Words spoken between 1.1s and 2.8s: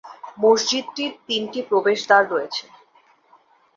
তিনটি প্রবেশদ্বার আছে।